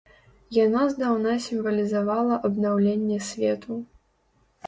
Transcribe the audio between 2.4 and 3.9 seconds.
абнаўленне свету.